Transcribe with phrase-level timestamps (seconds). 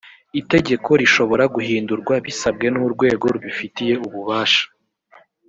[0.41, 4.65] itegeko rishobora guhindurwa bisabwe n’urwego rubifitiye ububasha